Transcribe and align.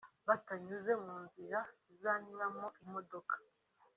batanyuze 0.27 0.91
mu 1.03 1.15
nzira 1.25 1.59
zizanyuramo 1.83 2.65
imodoka 2.83 3.35